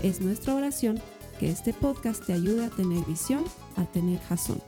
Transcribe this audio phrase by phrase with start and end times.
[0.00, 1.02] Es nuestra oración
[1.40, 3.44] que este podcast te ayude a tener visión,
[3.76, 4.62] a tener jazón.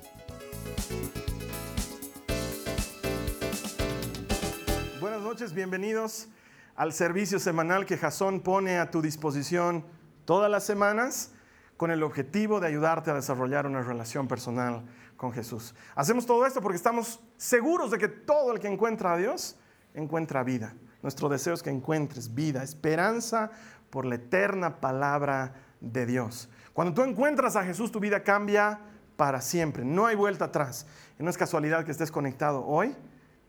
[5.01, 6.27] Buenas noches, bienvenidos
[6.75, 9.85] al servicio semanal que Jason pone a tu disposición
[10.25, 11.31] todas las semanas
[11.77, 14.83] con el objetivo de ayudarte a desarrollar una relación personal
[15.17, 15.77] con Jesús.
[15.95, 19.57] Hacemos todo esto porque estamos seguros de que todo el que encuentra a Dios
[19.95, 20.75] encuentra vida.
[21.03, 23.51] Nuestro deseo es que encuentres vida, esperanza
[23.91, 26.49] por la eterna palabra de Dios.
[26.73, 28.81] Cuando tú encuentras a Jesús, tu vida cambia
[29.17, 29.85] para siempre.
[29.85, 30.87] No hay vuelta atrás.
[31.19, 32.97] Y no es casualidad que estés conectado hoy.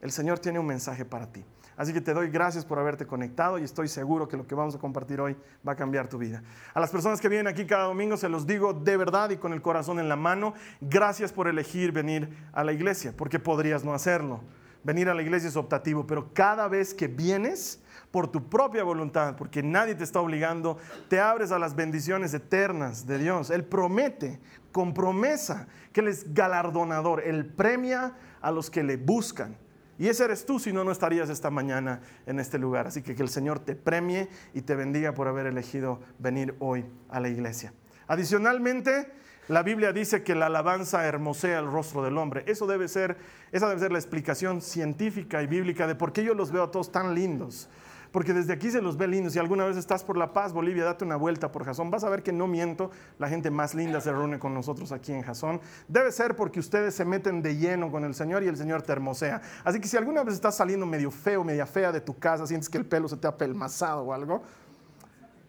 [0.02, 1.45] El Señor tiene un mensaje para ti.
[1.78, 4.75] Así que te doy gracias por haberte conectado y estoy seguro que lo que vamos
[4.75, 5.36] a compartir hoy
[5.67, 6.44] va a cambiar tu vida.
[6.73, 9.53] A las personas que vienen aquí cada domingo se los digo de verdad y con
[9.53, 13.94] el corazón en la mano, gracias por elegir venir a la iglesia, porque podrías no
[13.94, 14.42] hacerlo.
[14.83, 17.81] Venir a la iglesia es optativo, pero cada vez que vienes
[18.12, 23.08] por tu propia voluntad, porque nadie te está obligando, te abres a las bendiciones eternas
[23.08, 23.50] de Dios.
[23.50, 24.40] Él promete
[24.72, 29.56] con promesa que Él es galardonador, Él premia a los que le buscan.
[29.98, 32.88] Y ese eres tú, si no, no estarías esta mañana en este lugar.
[32.88, 36.86] Así que que el Señor te premie y te bendiga por haber elegido venir hoy
[37.09, 37.72] a la iglesia.
[38.08, 39.12] Adicionalmente,
[39.48, 42.44] la Biblia dice que la alabanza hermosea el rostro del hombre.
[42.48, 43.17] Eso debe ser,
[43.52, 46.72] esa debe ser la explicación científica y bíblica de por qué yo los veo a
[46.72, 47.70] todos tan lindos
[48.12, 49.34] porque desde aquí se los ve lindos.
[49.34, 51.90] Si alguna vez estás por La Paz, Bolivia, date una vuelta por Jazón.
[51.92, 55.14] Vas a ver que no miento, la gente más linda se reúne con nosotros aquí
[55.14, 55.61] en Jazón.
[55.88, 58.92] Debe ser porque ustedes se meten de lleno con el Señor y el Señor te
[58.92, 59.42] hermosea.
[59.64, 62.70] Así que si alguna vez estás saliendo medio feo, media fea de tu casa, sientes
[62.70, 64.43] que el pelo se te ha pelmazado o algo,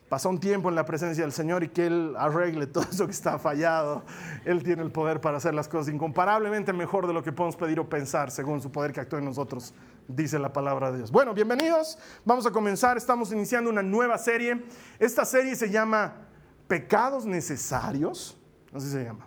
[0.09, 3.13] pasa un tiempo en la presencia del Señor y que Él arregle todo eso que
[3.13, 4.05] está fallado.
[4.45, 7.81] Él tiene el poder para hacer las cosas incomparablemente mejor de lo que podemos pedir
[7.81, 9.75] o pensar según su poder que actúa en nosotros
[10.09, 11.11] dice la palabra de Dios.
[11.11, 11.99] Bueno, bienvenidos.
[12.25, 12.97] Vamos a comenzar.
[12.97, 14.65] Estamos iniciando una nueva serie.
[14.99, 16.15] Esta serie se llama
[16.69, 18.37] Pecados Necesarios.
[18.73, 19.27] Así se llama.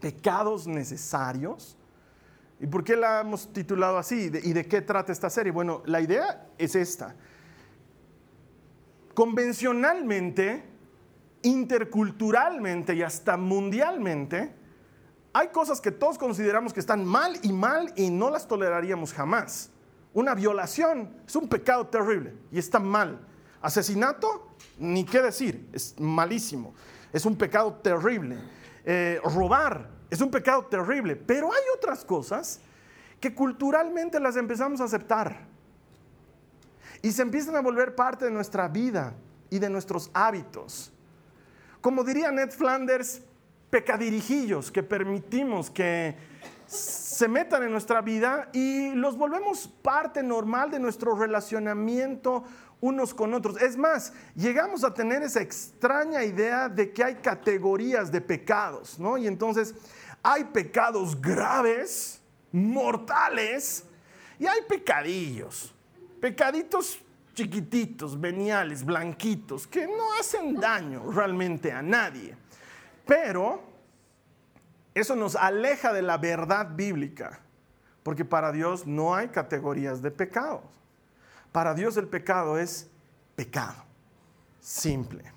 [0.00, 1.76] Pecados Necesarios.
[2.60, 4.30] ¿Y por qué la hemos titulado así?
[4.42, 5.52] ¿Y de qué trata esta serie?
[5.52, 7.14] Bueno, la idea es esta.
[9.14, 10.64] Convencionalmente,
[11.42, 14.54] interculturalmente y hasta mundialmente,
[15.32, 19.70] hay cosas que todos consideramos que están mal y mal y no las toleraríamos jamás.
[20.18, 23.20] Una violación es un pecado terrible y está mal.
[23.62, 26.74] Asesinato, ni qué decir, es malísimo.
[27.12, 28.36] Es un pecado terrible.
[28.84, 31.14] Eh, robar es un pecado terrible.
[31.14, 32.58] Pero hay otras cosas
[33.20, 35.46] que culturalmente las empezamos a aceptar.
[37.00, 39.14] Y se empiezan a volver parte de nuestra vida
[39.50, 40.92] y de nuestros hábitos.
[41.80, 43.22] Como diría Ned Flanders,
[43.70, 46.16] pecadirijillos que permitimos que
[46.68, 52.44] se metan en nuestra vida y los volvemos parte normal de nuestro relacionamiento
[52.80, 53.60] unos con otros.
[53.60, 59.16] Es más, llegamos a tener esa extraña idea de que hay categorías de pecados, ¿no?
[59.18, 59.74] Y entonces
[60.22, 62.20] hay pecados graves,
[62.52, 63.84] mortales,
[64.38, 65.74] y hay pecadillos,
[66.20, 67.00] pecaditos
[67.34, 72.36] chiquititos, veniales, blanquitos, que no hacen daño realmente a nadie.
[73.06, 73.62] Pero
[74.98, 77.40] eso nos aleja de la verdad bíblica,
[78.02, 80.64] porque para Dios no hay categorías de pecados.
[81.52, 82.90] Para Dios el pecado es
[83.34, 83.84] pecado,
[84.60, 85.32] simple.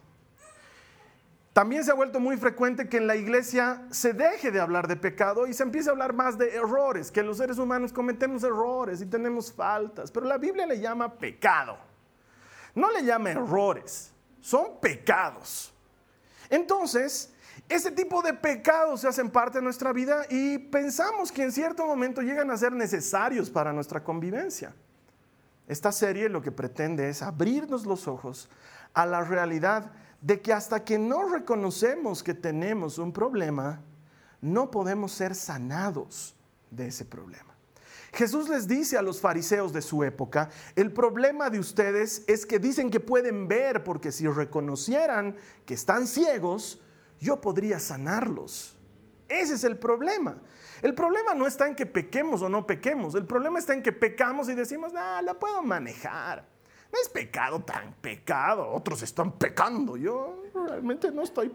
[1.53, 4.95] También se ha vuelto muy frecuente que en la iglesia se deje de hablar de
[4.95, 9.01] pecado y se empiece a hablar más de errores, que los seres humanos cometemos errores
[9.01, 11.78] y tenemos faltas, pero la Biblia le llama pecado.
[12.73, 15.73] No le llama errores, son pecados.
[16.49, 17.30] Entonces,
[17.72, 21.85] ese tipo de pecados se hacen parte de nuestra vida y pensamos que en cierto
[21.85, 24.76] momento llegan a ser necesarios para nuestra convivencia.
[25.68, 28.50] Esta serie lo que pretende es abrirnos los ojos
[28.94, 33.79] a la realidad de que hasta que no reconocemos que tenemos un problema,
[34.41, 36.35] no podemos ser sanados
[36.70, 37.56] de ese problema.
[38.12, 42.59] Jesús les dice a los fariseos de su época, el problema de ustedes es que
[42.59, 46.82] dicen que pueden ver porque si reconocieran que están ciegos,
[47.22, 48.76] yo podría sanarlos.
[49.29, 50.35] Ese es el problema.
[50.82, 53.16] El problema no está en que pequemos o no pequemos.
[53.16, 56.44] El problema está en que pecamos y decimos, no, lo puedo manejar.
[56.91, 61.53] no es pecado tan pecado, otros están pecando, yo realmente no estoy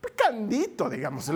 [0.00, 1.30] pecandito, digamos,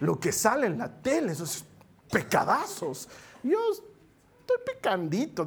[0.00, 1.64] lo que sale en la tele, esos
[2.10, 3.08] pecadazos,
[3.42, 5.46] yo estoy pecandito,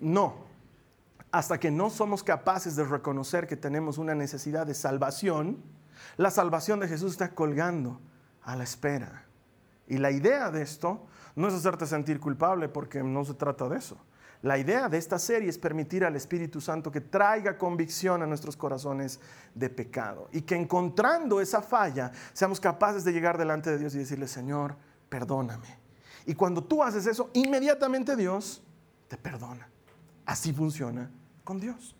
[0.00, 0.47] no,
[1.30, 5.62] hasta que no somos capaces de reconocer que tenemos una necesidad de salvación,
[6.16, 8.00] la salvación de Jesús está colgando
[8.42, 9.26] a la espera.
[9.86, 13.78] Y la idea de esto no es hacerte sentir culpable porque no se trata de
[13.78, 13.98] eso.
[14.40, 18.56] La idea de esta serie es permitir al Espíritu Santo que traiga convicción a nuestros
[18.56, 19.20] corazones
[19.54, 23.98] de pecado y que encontrando esa falla seamos capaces de llegar delante de Dios y
[23.98, 24.76] decirle, Señor,
[25.08, 25.78] perdóname.
[26.24, 28.62] Y cuando tú haces eso, inmediatamente Dios
[29.08, 29.68] te perdona.
[30.24, 31.10] Así funciona
[31.48, 31.96] con Dios.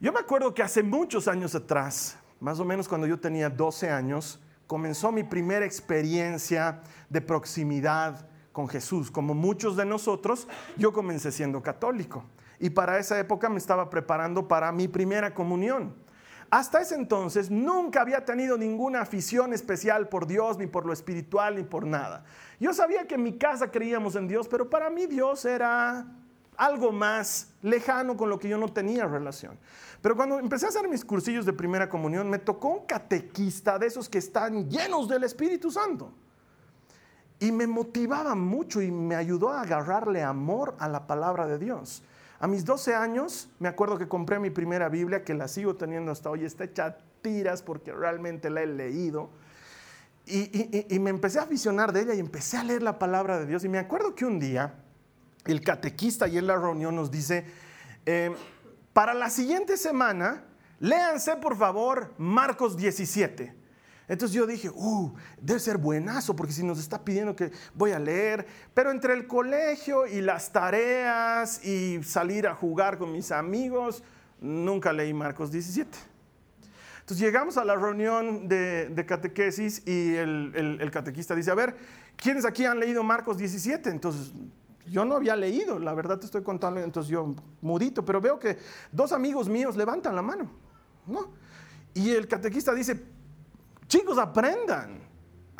[0.00, 3.90] Yo me acuerdo que hace muchos años atrás, más o menos cuando yo tenía 12
[3.90, 9.12] años, comenzó mi primera experiencia de proximidad con Jesús.
[9.12, 12.24] Como muchos de nosotros, yo comencé siendo católico
[12.58, 15.94] y para esa época me estaba preparando para mi primera comunión.
[16.50, 21.54] Hasta ese entonces nunca había tenido ninguna afición especial por Dios, ni por lo espiritual,
[21.54, 22.24] ni por nada.
[22.58, 26.04] Yo sabía que en mi casa creíamos en Dios, pero para mí Dios era
[26.58, 29.56] algo más lejano con lo que yo no tenía relación.
[30.02, 33.86] Pero cuando empecé a hacer mis cursillos de primera comunión, me tocó un catequista de
[33.86, 36.12] esos que están llenos del Espíritu Santo.
[37.40, 42.02] Y me motivaba mucho y me ayudó a agarrarle amor a la palabra de Dios.
[42.40, 46.10] A mis 12 años, me acuerdo que compré mi primera Biblia, que la sigo teniendo
[46.10, 49.30] hasta hoy, está hecha tiras porque realmente la he leído.
[50.26, 53.46] Y, y me empecé a aficionar de ella y empecé a leer la palabra de
[53.46, 53.64] Dios.
[53.64, 54.74] Y me acuerdo que un día
[55.52, 57.44] el catequista y en la reunión nos dice,
[58.06, 58.34] eh,
[58.92, 60.44] para la siguiente semana,
[60.80, 63.54] léanse por favor Marcos 17.
[64.08, 67.98] Entonces yo dije, uh, debe ser buenazo, porque si nos está pidiendo que voy a
[67.98, 74.02] leer, pero entre el colegio y las tareas y salir a jugar con mis amigos,
[74.40, 75.98] nunca leí Marcos 17.
[77.00, 81.76] Entonces llegamos a la reunión de, catequesis y el, el, catequista dice, a ver,
[82.16, 83.90] ¿quiénes aquí han leído Marcos 17?
[83.90, 84.32] Entonces
[84.90, 88.58] yo no había leído, la verdad te estoy contando, entonces yo mudito, pero veo que
[88.92, 90.50] dos amigos míos levantan la mano,
[91.06, 91.28] ¿no?
[91.94, 93.02] Y el catequista dice,
[93.86, 95.08] chicos, aprendan.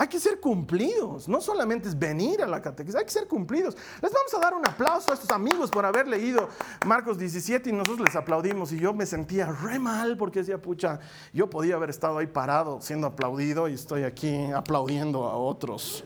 [0.00, 3.76] Hay que ser cumplidos, no solamente es venir a la catequesis, hay que ser cumplidos.
[4.00, 6.48] Les vamos a dar un aplauso a estos amigos por haber leído
[6.86, 11.00] Marcos 17 y nosotros les aplaudimos y yo me sentía re mal porque decía, pucha,
[11.32, 16.04] yo podía haber estado ahí parado siendo aplaudido y estoy aquí aplaudiendo a otros.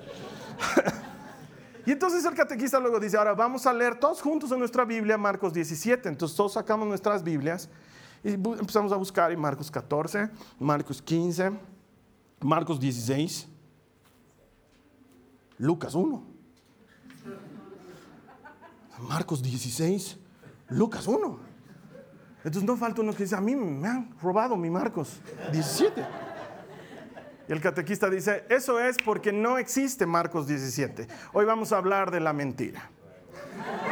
[1.84, 5.18] Y entonces el catequista luego dice, ahora vamos a leer todos juntos en nuestra Biblia
[5.18, 6.08] Marcos 17.
[6.08, 7.68] Entonces todos sacamos nuestras Biblias
[8.22, 10.30] y empezamos a buscar en Marcos 14,
[10.60, 11.50] Marcos 15,
[12.40, 13.48] Marcos 16,
[15.58, 16.32] Lucas 1.
[19.00, 20.18] Marcos 16,
[20.68, 21.38] Lucas 1.
[22.44, 25.20] Entonces no falta uno que dice, a mí me han robado mi Marcos
[25.50, 26.04] 17.
[27.48, 31.06] Y el catequista dice, eso es porque no existe Marcos 17.
[31.32, 32.90] Hoy vamos a hablar de la mentira.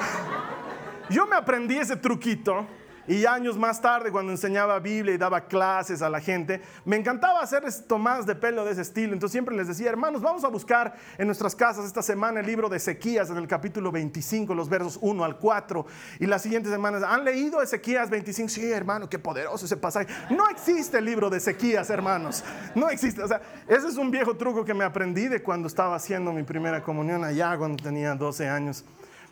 [1.10, 2.66] Yo me aprendí ese truquito
[3.06, 7.40] y años más tarde, cuando enseñaba Biblia y daba clases a la gente, me encantaba
[7.40, 9.12] hacer tomadas de pelo de ese estilo.
[9.12, 12.68] Entonces siempre les decía, hermanos, vamos a buscar en nuestras casas esta semana el libro
[12.68, 15.86] de Ezequías en el capítulo 25, los versos 1 al 4.
[16.20, 18.48] Y las siguientes semanas, ¿han leído Ezequías 25?
[18.48, 20.06] Sí, hermano, qué poderoso ese pasaje.
[20.30, 22.44] No existe el libro de Ezequías, hermanos.
[22.74, 23.22] No existe.
[23.22, 26.42] O sea, ese es un viejo truco que me aprendí de cuando estaba haciendo mi
[26.42, 28.84] primera comunión allá, cuando tenía 12 años.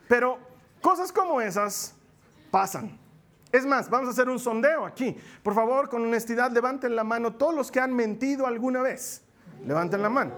[0.09, 0.39] Pero
[0.81, 1.95] cosas como esas
[2.51, 3.08] pasan.
[3.51, 5.17] Es más, vamos a hacer un sondeo aquí.
[5.43, 9.23] Por favor, con honestidad, levanten la mano todos los que han mentido alguna vez.
[9.67, 10.33] Levanten la mano.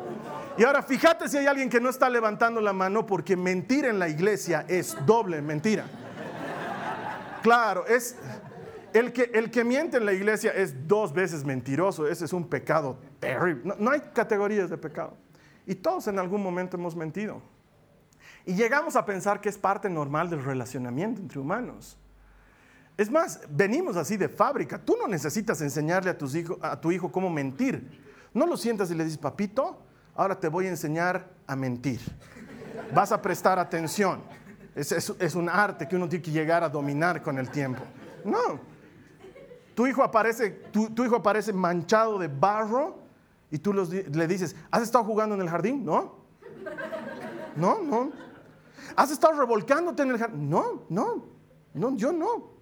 [0.57, 3.99] Y ahora fíjate si hay alguien que no está levantando la mano porque mentir en
[3.99, 5.87] la iglesia es doble mentira.
[7.43, 8.17] Claro, es
[8.93, 12.07] el que, el que miente en la iglesia es dos veces mentiroso.
[12.07, 13.63] Ese es un pecado terrible.
[13.65, 15.17] No, no hay categorías de pecado.
[15.67, 17.43] Y todos en algún momento hemos mentido.
[18.47, 21.99] Y llegamos a pensar que es parte normal del relacionamiento entre humanos.
[23.01, 24.79] Es más, venimos así de fábrica.
[24.79, 27.99] Tú no necesitas enseñarle a, tus a tu hijo cómo mentir.
[28.35, 29.79] No lo sientas y le dices, papito,
[30.15, 31.99] ahora te voy a enseñar a mentir.
[32.95, 34.21] Vas a prestar atención.
[34.75, 37.83] Es, un arte que uno tiene que llegar a dominar con el tiempo.
[38.23, 38.61] No.
[39.75, 42.99] Tu hijo aparece, tu, hijo aparece manchado de barro
[43.51, 45.87] y tú le dices, ¿has estado jugando en el jardín?
[45.87, 46.17] No.
[47.57, 48.13] No, no.
[48.95, 50.51] ¿Has estado revolcándote en el jardín?
[50.51, 51.25] No, no.
[51.73, 52.60] No, yo no.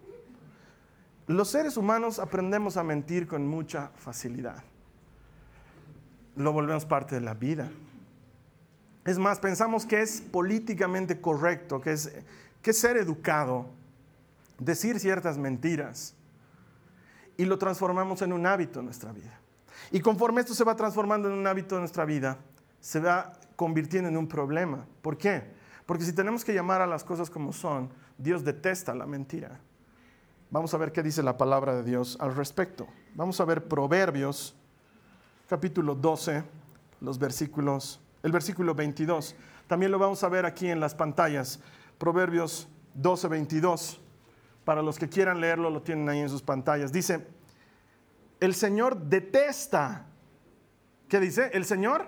[1.28, 4.64] Los seres humanos aprendemos a mentir con mucha facilidad.
[6.36, 7.68] Lo volvemos parte de la vida.
[9.04, 12.10] Es más, pensamos que es políticamente correcto, que es,
[12.62, 13.66] que ser educado
[14.58, 16.14] decir ciertas mentiras
[17.36, 19.38] y lo transformamos en un hábito en nuestra vida.
[19.90, 22.38] Y conforme esto se va transformando en un hábito en nuestra vida,
[22.80, 24.86] se va convirtiendo en un problema.
[25.02, 25.42] ¿Por qué?
[25.84, 29.60] Porque si tenemos que llamar a las cosas como son, Dios detesta la mentira.
[30.50, 32.86] Vamos a ver qué dice la palabra de Dios al respecto.
[33.14, 34.56] Vamos a ver Proverbios,
[35.46, 36.42] capítulo 12,
[37.02, 39.36] los versículos, el versículo 22.
[39.66, 41.60] También lo vamos a ver aquí en las pantallas.
[41.98, 44.00] Proverbios 12, 22.
[44.64, 46.92] Para los que quieran leerlo, lo tienen ahí en sus pantallas.
[46.92, 47.26] Dice,
[48.40, 50.06] el Señor detesta.
[51.08, 51.50] ¿Qué dice?
[51.52, 52.06] El Señor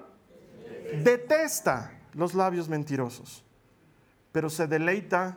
[1.04, 3.44] detesta los labios mentirosos,
[4.32, 5.36] pero se deleita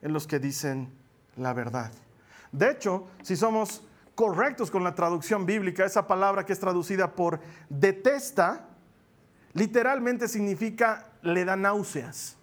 [0.00, 0.92] en los que dicen
[1.36, 1.90] la verdad.
[2.56, 3.82] De hecho, si somos
[4.14, 8.66] correctos con la traducción bíblica, esa palabra que es traducida por detesta,
[9.52, 12.38] literalmente significa le da náuseas.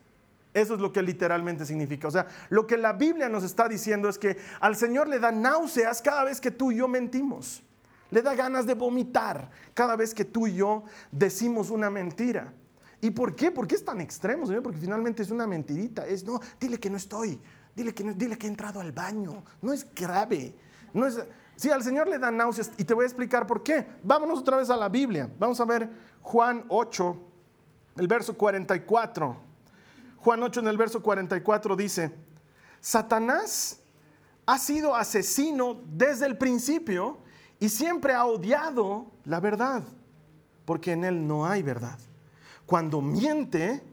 [0.54, 2.08] Eso es lo que literalmente significa.
[2.08, 5.32] O sea, lo que la Biblia nos está diciendo es que al Señor le da
[5.32, 7.64] náuseas cada vez que tú y yo mentimos.
[8.12, 12.54] Le da ganas de vomitar cada vez que tú y yo decimos una mentira.
[13.02, 13.50] ¿Y por qué?
[13.50, 14.62] ¿Por qué es tan extremo, Señor?
[14.62, 16.06] Porque finalmente es una mentirita.
[16.06, 17.42] Es, no, dile que no estoy.
[17.76, 19.44] Dile que, dile que he entrado al baño.
[19.62, 20.56] No es grave.
[20.94, 21.20] No es,
[21.56, 23.86] sí, al Señor le da náuseas y te voy a explicar por qué.
[24.04, 25.30] Vámonos otra vez a la Biblia.
[25.40, 25.90] Vamos a ver
[26.22, 27.18] Juan 8,
[27.98, 29.38] el verso 44.
[30.18, 32.16] Juan 8 en el verso 44 dice,
[32.80, 33.82] Satanás
[34.46, 37.18] ha sido asesino desde el principio
[37.60, 39.84] y siempre ha odiado la verdad,
[40.66, 41.98] porque en él no hay verdad.
[42.66, 43.84] Cuando miente,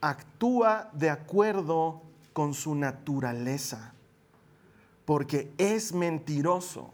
[0.00, 2.02] actúa de acuerdo
[2.36, 3.94] con su naturaleza,
[5.06, 6.92] porque es mentiroso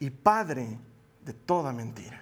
[0.00, 0.80] y padre
[1.24, 2.20] de toda mentira.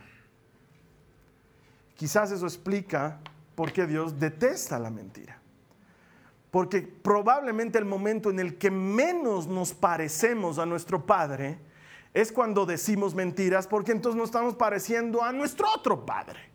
[1.95, 3.21] Quizás eso explica
[3.55, 5.41] por qué Dios detesta la mentira.
[6.51, 11.59] Porque probablemente el momento en el que menos nos parecemos a nuestro Padre
[12.13, 16.51] es cuando decimos mentiras, porque entonces nos estamos pareciendo a nuestro otro padre.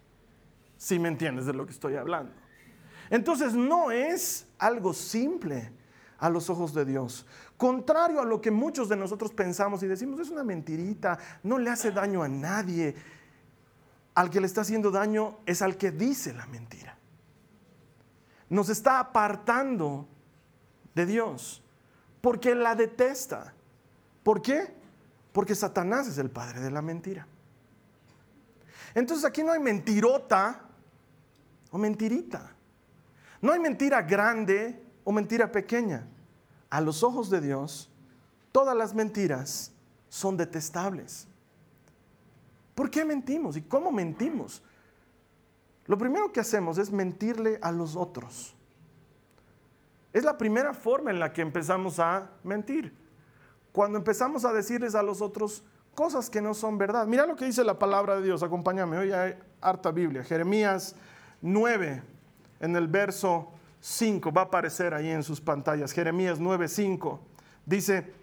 [0.77, 2.40] Si me entiendes de lo que estoy hablando.
[3.11, 5.71] Entonces no es algo simple
[6.17, 7.25] a los ojos de Dios.
[7.57, 11.69] Contrario a lo que muchos de nosotros pensamos y decimos, es una mentirita, no le
[11.69, 12.95] hace daño a nadie.
[14.15, 16.97] Al que le está haciendo daño es al que dice la mentira.
[18.49, 20.07] Nos está apartando
[20.95, 21.61] de Dios
[22.21, 23.53] porque la detesta.
[24.23, 24.73] ¿Por qué?
[25.33, 27.27] Porque Satanás es el padre de la mentira.
[28.95, 30.61] Entonces aquí no hay mentirota
[31.71, 32.55] o mentirita.
[33.41, 36.07] No hay mentira grande o mentira pequeña.
[36.69, 37.89] A los ojos de Dios,
[38.51, 39.71] todas las mentiras
[40.09, 41.27] son detestables.
[42.75, 44.63] ¿Por qué mentimos y cómo mentimos?
[45.87, 48.55] Lo primero que hacemos es mentirle a los otros.
[50.13, 53.01] Es la primera forma en la que empezamos a mentir
[53.71, 55.63] cuando empezamos a decirles a los otros
[55.95, 57.07] cosas que no son verdad.
[57.07, 60.23] Mira lo que dice la palabra de Dios, acompáñame, hoy hay harta Biblia.
[60.23, 60.95] Jeremías
[61.41, 62.03] 9,
[62.61, 63.51] en el verso
[63.81, 65.91] 5, va a aparecer ahí en sus pantallas.
[65.91, 67.19] Jeremías 9, 5,
[67.65, 68.13] dice,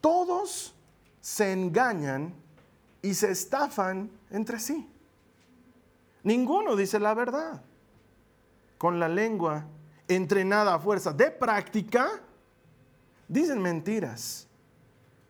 [0.00, 0.74] todos
[1.20, 2.34] se engañan
[3.02, 4.88] y se estafan entre sí.
[6.22, 7.62] Ninguno dice la verdad.
[8.78, 9.66] Con la lengua
[10.06, 12.08] entrenada a fuerza de práctica,
[13.26, 14.46] dicen mentiras,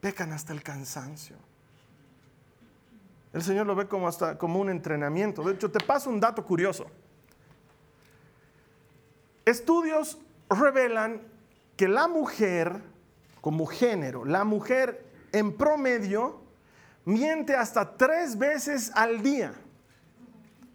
[0.00, 1.36] pecan hasta el cansancio.
[3.32, 5.42] El Señor lo ve como, hasta, como un entrenamiento.
[5.42, 6.86] De hecho, te paso un dato curioso.
[9.48, 10.18] Estudios
[10.50, 11.22] revelan
[11.76, 12.82] que la mujer,
[13.40, 16.40] como género, la mujer en promedio
[17.04, 19.54] miente hasta tres veces al día.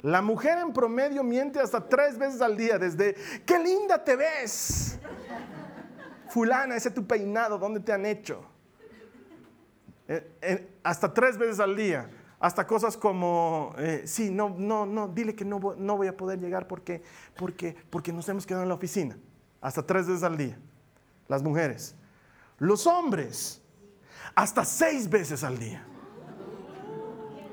[0.01, 3.15] La mujer en promedio miente hasta tres veces al día, desde,
[3.45, 4.97] qué linda te ves,
[6.29, 8.43] fulana, ese tu peinado, ¿dónde te han hecho?
[10.07, 12.09] Eh, eh, hasta tres veces al día,
[12.43, 16.39] hasta cosas como, eh, sí, no, no, no, dile que no, no voy a poder
[16.39, 17.01] llegar porque,
[17.38, 19.17] porque, porque nos hemos quedado en la oficina,
[19.62, 20.57] hasta tres veces al día,
[21.29, 21.95] las mujeres.
[22.59, 23.62] Los hombres,
[24.35, 25.85] hasta seis veces al día.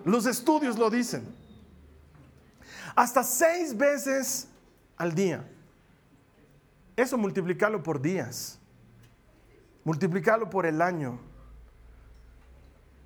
[0.05, 1.25] Los estudios lo dicen.
[2.97, 4.49] Hasta seis veces
[4.97, 5.49] al día.
[6.97, 8.61] Eso multiplicarlo por días
[9.85, 11.19] multiplicarlo por el año,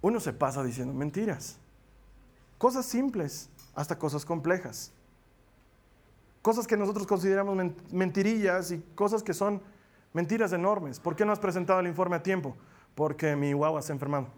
[0.01, 1.59] uno se pasa diciendo mentiras.
[2.65, 4.91] Cosas simples hasta cosas complejas.
[6.41, 7.55] Cosas que nosotros consideramos
[7.93, 9.61] mentirillas y cosas que son
[10.15, 10.99] mentiras enormes.
[10.99, 12.57] ¿Por qué no has presentado el informe a tiempo?
[12.95, 14.29] Porque mi guagua se ha enfermado.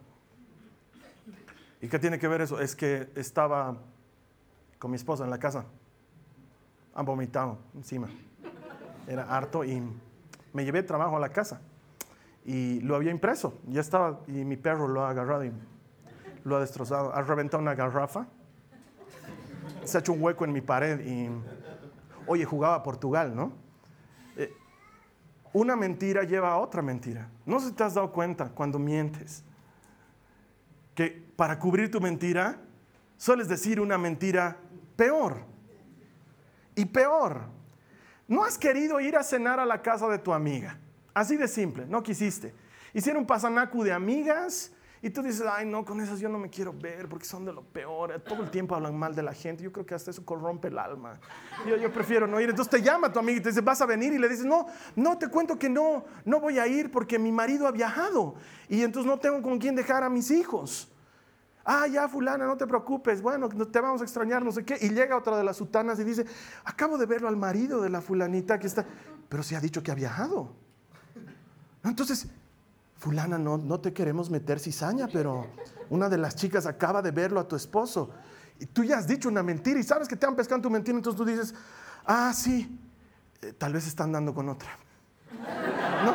[1.80, 2.58] ¿Y qué tiene que ver eso?
[2.58, 3.76] Es que estaba
[4.80, 5.64] con mi esposa en la casa.
[6.96, 8.08] Han vomitado encima.
[9.06, 9.80] Era harto y
[10.52, 11.60] me llevé trabajo a la casa
[12.44, 13.56] y lo había impreso.
[13.68, 15.52] Ya estaba, y mi perro lo ha agarrado y
[16.46, 17.12] lo ha destrozado.
[17.14, 18.26] Ha reventado una garrafa,
[19.84, 21.28] se ha hecho un hueco en mi pared y,
[22.26, 23.52] oye, jugaba a Portugal, ¿no?
[24.36, 24.52] Eh,
[25.52, 27.28] una mentira lleva a otra mentira.
[27.44, 29.42] No sé si te has dado cuenta cuando mientes
[30.94, 32.60] que para cubrir tu mentira
[33.16, 34.56] sueles decir una mentira
[34.94, 35.38] peor
[36.76, 37.42] y peor.
[38.28, 40.78] No has querido ir a cenar a la casa de tu amiga.
[41.12, 42.54] Así de simple, no quisiste.
[42.94, 44.72] Hicieron un pasanacu de amigas
[45.06, 47.52] y tú dices, ay no, con esas yo no me quiero ver porque son de
[47.52, 48.20] lo peor.
[48.26, 49.62] Todo el tiempo hablan mal de la gente.
[49.62, 51.20] Yo creo que hasta eso corrompe el alma.
[51.64, 52.50] Yo, yo prefiero no ir.
[52.50, 54.66] Entonces te llama tu amiga y te dice, vas a venir y le dices, no,
[54.96, 58.34] no, te cuento que no, no voy a ir porque mi marido ha viajado
[58.68, 60.92] y entonces no tengo con quién dejar a mis hijos.
[61.64, 64.76] Ah, ya, fulana, no te preocupes, bueno, te vamos a extrañar, no sé qué.
[64.80, 66.26] Y llega otra de las sutanas y dice,
[66.64, 68.84] acabo de verlo al marido de la fulanita que está,
[69.28, 70.50] pero se ha dicho que ha viajado.
[71.84, 72.28] Entonces,
[72.98, 75.46] fulana, no, no te queremos meter cizaña, pero
[75.90, 78.10] una de las chicas acaba de verlo a tu esposo.
[78.58, 80.96] Y tú ya has dicho una mentira y sabes que te han pescado tu mentira,
[80.96, 81.54] entonces tú dices,
[82.06, 82.78] ah, sí,
[83.42, 84.70] eh, tal vez están dando con otra.
[86.04, 86.14] ¿No?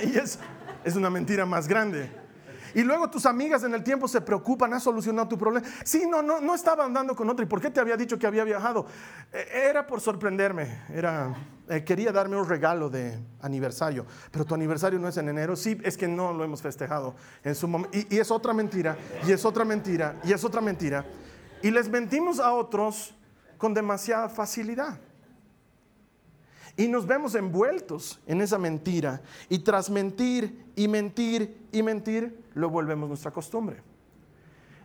[0.02, 0.38] y es,
[0.84, 2.25] es una mentira más grande.
[2.74, 5.66] Y luego tus amigas en el tiempo se preocupan, ¿has solucionado tu problema?
[5.84, 7.44] Sí, no, no, no estaba andando con otra.
[7.44, 8.86] ¿Y por qué te había dicho que había viajado?
[9.32, 11.34] Eh, era por sorprenderme, era,
[11.68, 14.06] eh, quería darme un regalo de aniversario.
[14.30, 15.56] Pero tu aniversario no es en enero.
[15.56, 17.96] Sí, es que no lo hemos festejado en su momento.
[18.10, 18.96] Y es otra mentira,
[19.26, 21.04] y es otra mentira, y es otra mentira.
[21.62, 23.14] Y les mentimos a otros
[23.58, 24.98] con demasiada facilidad.
[26.76, 29.22] Y nos vemos envueltos en esa mentira.
[29.48, 33.82] Y tras mentir y mentir y mentir, lo volvemos nuestra costumbre.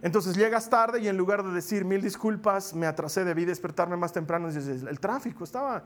[0.01, 4.13] Entonces llegas tarde y en lugar de decir mil disculpas, me atrasé, debí despertarme más
[4.13, 5.83] temprano, dices, el tráfico estaba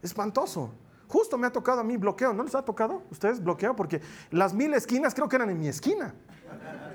[0.00, 0.72] espantoso.
[1.08, 3.02] Justo me ha tocado a mí bloqueo, ¿no les ha tocado?
[3.10, 3.74] ¿Ustedes bloqueo?
[3.74, 6.14] Porque las mil esquinas creo que eran en mi esquina.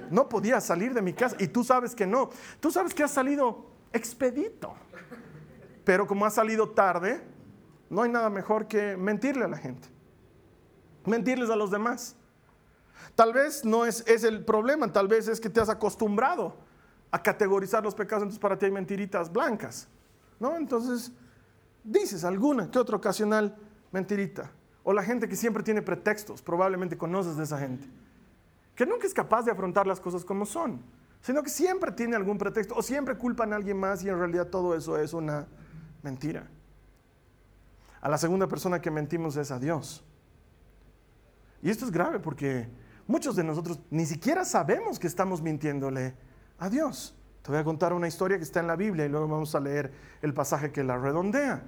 [0.10, 2.30] No podía salir de mi casa y tú sabes que no.
[2.60, 4.74] Tú sabes que has salido expedito.
[5.84, 7.22] Pero como has salido tarde,
[7.94, 9.88] no hay nada mejor que mentirle a la gente.
[11.06, 12.16] Mentirles a los demás.
[13.16, 16.56] Tal vez no es, es el problema, tal vez es que te has acostumbrado
[17.12, 19.88] a categorizar los pecados, entonces para ti hay mentiritas blancas.
[20.40, 20.58] ¿no?
[20.58, 21.12] Entonces,
[21.84, 23.56] dices alguna que otra ocasional
[23.92, 24.52] mentirita.
[24.84, 27.88] O la gente que siempre tiene pretextos, probablemente conoces de esa gente,
[28.76, 30.82] que nunca es capaz de afrontar las cosas como son,
[31.22, 34.48] sino que siempre tiene algún pretexto o siempre culpan a alguien más y en realidad
[34.48, 35.48] todo eso es una
[36.02, 36.50] mentira.
[38.04, 40.04] A la segunda persona que mentimos es a Dios.
[41.62, 42.68] Y esto es grave porque
[43.08, 46.14] muchos de nosotros ni siquiera sabemos que estamos mintiéndole
[46.60, 47.18] a Dios.
[47.44, 49.62] Te voy a contar una historia que está en la Biblia y luego vamos a
[49.62, 51.64] leer el pasaje que la redondea.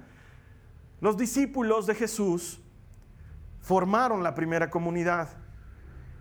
[1.00, 2.60] Los discípulos de Jesús
[3.60, 5.30] formaron la primera comunidad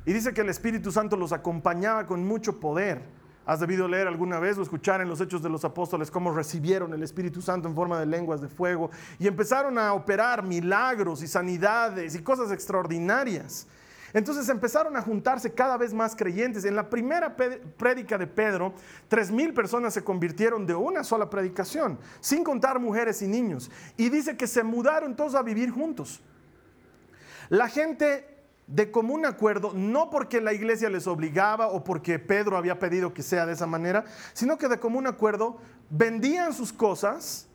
[0.05, 3.01] y dice que el Espíritu Santo los acompañaba con mucho poder.
[3.45, 6.93] Has debido leer alguna vez o escuchar en los Hechos de los Apóstoles cómo recibieron
[6.93, 11.27] el Espíritu Santo en forma de lenguas de fuego y empezaron a operar milagros y
[11.27, 13.67] sanidades y cosas extraordinarias.
[14.13, 16.63] Entonces empezaron a juntarse cada vez más creyentes.
[16.63, 18.73] En la primera prédica de Pedro,
[19.09, 23.69] tres mil personas se convirtieron de una sola predicación, sin contar mujeres y niños.
[23.97, 26.21] Y dice que se mudaron todos a vivir juntos.
[27.49, 28.34] La gente
[28.67, 33.21] de común acuerdo, no porque la iglesia les obligaba o porque Pedro había pedido que
[33.21, 35.57] sea de esa manera, sino que de común acuerdo
[35.89, 37.47] vendían sus cosas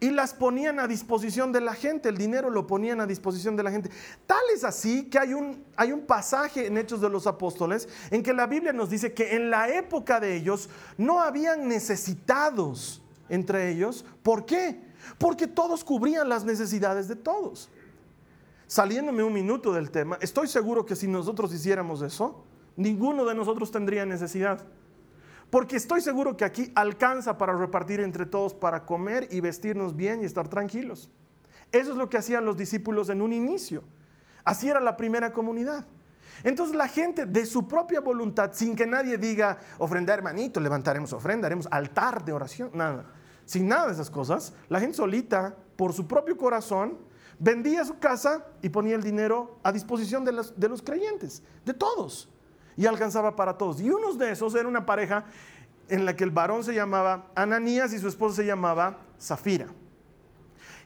[0.00, 3.62] y las ponían a disposición de la gente, el dinero lo ponían a disposición de
[3.62, 3.90] la gente.
[4.26, 8.22] Tal es así que hay un, hay un pasaje en Hechos de los Apóstoles en
[8.22, 13.70] que la Biblia nos dice que en la época de ellos no habían necesitados entre
[13.70, 14.04] ellos.
[14.22, 14.82] ¿Por qué?
[15.18, 17.70] Porque todos cubrían las necesidades de todos
[18.66, 22.44] saliéndome un minuto del tema, estoy seguro que si nosotros hiciéramos eso,
[22.76, 24.66] ninguno de nosotros tendría necesidad.
[25.50, 30.22] Porque estoy seguro que aquí alcanza para repartir entre todos, para comer y vestirnos bien
[30.22, 31.08] y estar tranquilos.
[31.70, 33.84] Eso es lo que hacían los discípulos en un inicio.
[34.44, 35.86] Así era la primera comunidad.
[36.44, 41.46] Entonces la gente de su propia voluntad, sin que nadie diga, ofrenda hermanito, levantaremos ofrenda,
[41.46, 43.06] haremos altar de oración, nada.
[43.44, 46.98] Sin nada de esas cosas, la gente solita, por su propio corazón,
[47.38, 51.74] vendía su casa y ponía el dinero a disposición de los, de los creyentes, de
[51.74, 52.28] todos.
[52.76, 53.80] Y alcanzaba para todos.
[53.80, 55.24] Y uno de esos era una pareja
[55.88, 59.68] en la que el varón se llamaba Ananías y su esposa se llamaba Zafira.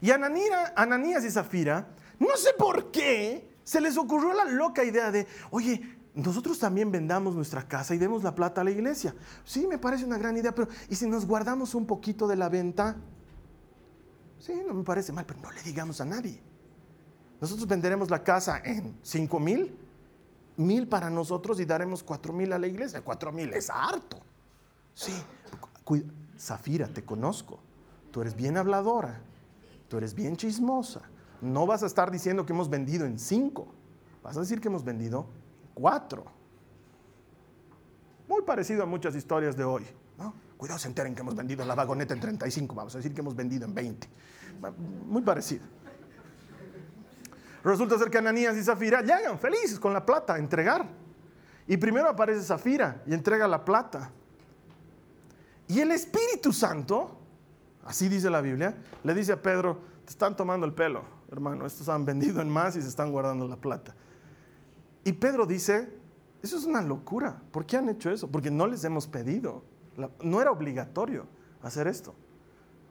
[0.01, 5.27] Y Ananías y Zafira, no sé por qué, se les ocurrió la loca idea de,
[5.51, 9.15] oye, nosotros también vendamos nuestra casa y demos la plata a la iglesia.
[9.45, 12.49] Sí, me parece una gran idea, pero ¿y si nos guardamos un poquito de la
[12.49, 12.97] venta?
[14.40, 16.40] Sí, no me parece mal, pero no le digamos a nadie.
[17.40, 19.79] Nosotros venderemos la casa en 5 mil,
[20.57, 23.03] mil para nosotros y daremos 4 mil a la iglesia.
[23.03, 24.18] 4 mil es harto.
[24.94, 25.12] Sí,
[26.38, 27.61] Zafira, te conozco.
[28.11, 29.20] Tú eres bien habladora,
[29.88, 31.03] tú eres bien chismosa.
[31.40, 33.66] No vas a estar diciendo que hemos vendido en 5,
[34.22, 35.26] vas a decir que hemos vendido
[35.74, 36.24] 4.
[38.29, 39.85] Muy parecido a muchas historias de hoy.
[40.61, 43.35] Cuidado, se enteren que hemos vendido la vagoneta en 35, vamos a decir que hemos
[43.35, 44.09] vendido en 20.
[45.07, 45.64] Muy parecido.
[47.64, 50.87] Resulta ser que Ananías y Zafira llegan felices con la plata a entregar.
[51.66, 54.11] Y primero aparece Zafira y entrega la plata.
[55.66, 57.18] Y el Espíritu Santo,
[57.87, 61.88] así dice la Biblia, le dice a Pedro, te están tomando el pelo, hermano, estos
[61.88, 63.94] han vendido en más y se están guardando la plata.
[65.05, 65.90] Y Pedro dice,
[66.42, 68.31] eso es una locura, ¿por qué han hecho eso?
[68.31, 69.64] Porque no les hemos pedido,
[70.23, 71.27] no era obligatorio
[71.63, 72.15] hacer esto.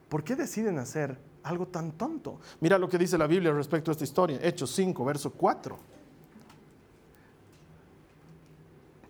[0.08, 2.40] ¿Por qué deciden hacer algo tan tonto.
[2.60, 4.38] Mira lo que dice la Biblia respecto a esta historia.
[4.42, 5.78] Hechos 5, verso 4.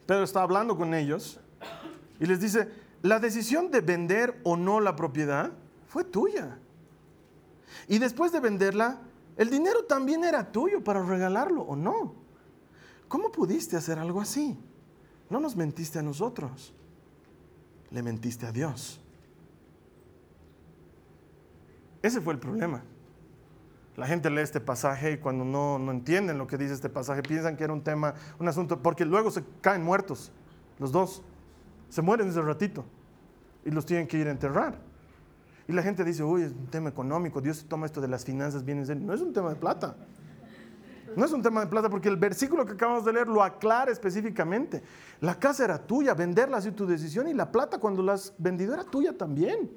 [0.06, 1.38] Pedro está hablando con ellos
[2.18, 2.68] y les dice,
[3.02, 5.52] la decisión de vender o no la propiedad
[5.86, 6.58] fue tuya.
[7.88, 9.00] Y después de venderla,
[9.36, 12.14] el dinero también era tuyo para regalarlo o no.
[13.08, 14.58] ¿Cómo pudiste hacer algo así?
[15.28, 16.74] No nos mentiste a nosotros,
[17.90, 19.00] le mentiste a Dios.
[22.02, 22.82] Ese fue el problema.
[23.96, 27.22] La gente lee este pasaje y cuando no, no, entienden lo que dice este pasaje,
[27.22, 30.32] piensan que era un tema, un asunto, porque luego se caen muertos,
[30.78, 31.22] los dos.
[31.90, 32.84] Se mueren ese ratito
[33.64, 34.78] y los tienen que ir a enterrar.
[35.68, 38.64] Y la gente dice, uy, es un tema económico, Dios toma esto de las finanzas
[38.64, 39.04] bien en serio.
[39.04, 39.96] No es un tema de plata.
[41.16, 43.90] No es un tema de plata porque el versículo que acabamos de leer lo aclara
[43.90, 44.82] específicamente.
[45.20, 48.32] La casa era tuya, venderla ha sido tu decisión y la plata cuando la has
[48.38, 49.70] vendido era tuya también.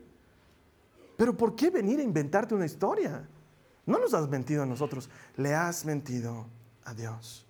[1.18, 3.28] Pero ¿por qué venir a inventarte una historia?
[3.86, 6.48] No nos has mentido a nosotros, le has mentido
[6.86, 7.46] a Dios.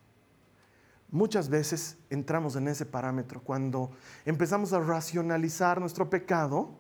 [1.10, 3.92] Muchas veces entramos en ese parámetro cuando
[4.26, 6.76] empezamos a racionalizar nuestro pecado,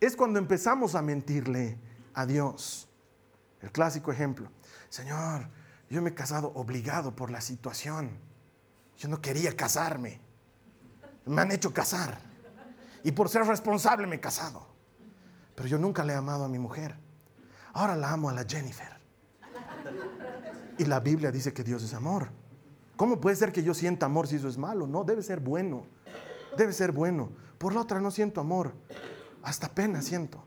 [0.00, 1.78] es cuando empezamos a mentirle
[2.14, 2.88] a Dios.
[3.60, 4.48] El clásico ejemplo,
[4.88, 5.48] Señor,
[5.90, 8.18] yo me he casado obligado por la situación.
[8.96, 10.20] Yo no quería casarme.
[11.26, 12.20] Me han hecho casar.
[13.04, 14.68] Y por ser responsable me he casado
[15.58, 16.94] pero yo nunca le he amado a mi mujer.
[17.72, 18.96] Ahora la amo a la Jennifer.
[20.78, 22.28] Y la Biblia dice que Dios es amor.
[22.94, 24.86] ¿Cómo puede ser que yo sienta amor si eso es malo?
[24.86, 25.84] No, debe ser bueno.
[26.56, 27.32] Debe ser bueno.
[27.58, 28.72] Por la otra no siento amor.
[29.42, 30.44] Hasta pena siento.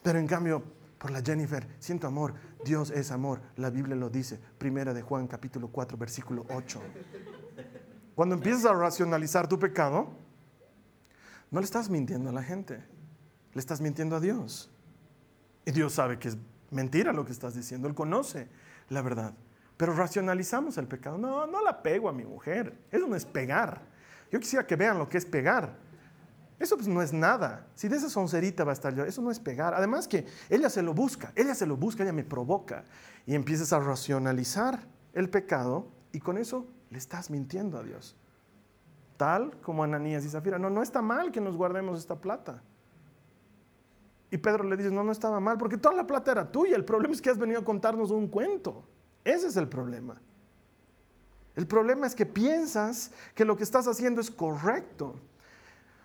[0.00, 0.62] Pero en cambio,
[1.02, 2.34] por la Jennifer siento amor.
[2.64, 3.42] Dios es amor.
[3.56, 4.38] La Biblia lo dice.
[4.56, 6.80] Primera de Juan capítulo 4 versículo 8.
[8.14, 10.14] Cuando empiezas a racionalizar tu pecado,
[11.50, 12.82] no le estás mintiendo a la gente
[13.54, 14.70] le estás mintiendo a Dios.
[15.64, 16.36] Y Dios sabe que es
[16.70, 18.48] mentira lo que estás diciendo, Él conoce
[18.88, 19.34] la verdad.
[19.76, 21.18] Pero racionalizamos el pecado.
[21.18, 22.78] No, no la pego a mi mujer.
[22.90, 23.82] Eso no es pegar.
[24.30, 25.76] Yo quisiera que vean lo que es pegar.
[26.62, 27.66] Eso pues no es nada.
[27.74, 29.74] Si de esa soncerita va a estar yo, eso no es pegar.
[29.74, 32.84] Además que ella se lo busca, ella se lo busca, ella me provoca.
[33.26, 38.14] Y empiezas a racionalizar el pecado y con eso le estás mintiendo a Dios.
[39.16, 40.56] Tal como Ananías y Zafira.
[40.56, 42.62] No, no está mal que nos guardemos esta plata.
[44.30, 46.76] Y Pedro le dice, no, no estaba mal, porque toda la plata era tuya.
[46.76, 48.84] El problema es que has venido a contarnos un cuento.
[49.24, 50.16] Ese es el problema.
[51.56, 55.16] El problema es que piensas que lo que estás haciendo es correcto.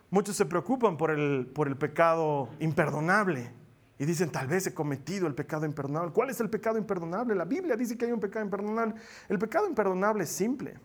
[0.10, 3.52] Muchos se preocupan por el, por el pecado imperdonable
[4.00, 6.14] y dicen, tal vez he cometido el pecado imperdonable.
[6.14, 7.36] ¿Cuál es el pecado imperdonable?
[7.36, 8.96] La Biblia dice que hay un pecado imperdonable.
[9.28, 10.76] El pecado imperdonable es simple.